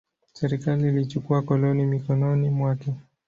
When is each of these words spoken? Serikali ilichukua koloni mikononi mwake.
Serikali 0.33 0.87
ilichukua 0.89 1.41
koloni 1.41 1.85
mikononi 1.85 2.49
mwake. 2.49 2.93